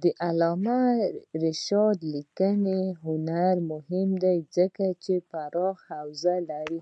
[0.00, 0.80] د علامه
[1.42, 6.80] رشاد لیکنی هنر مهم دی ځکه چې پراخه حوزه لري.